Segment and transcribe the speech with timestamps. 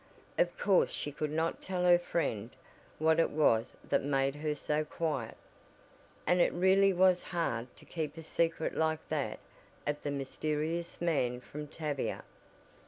[0.39, 2.49] Of course she could not tell her friend
[2.97, 5.37] what it was that made her so quiet,
[6.25, 9.37] and it really was hard to keep a secret like that
[9.85, 12.23] of the mysterious man from Tavia.